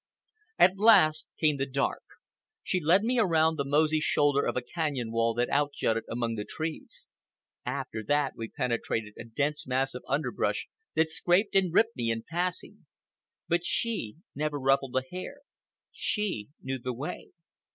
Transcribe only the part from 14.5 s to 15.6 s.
ruffled a hair.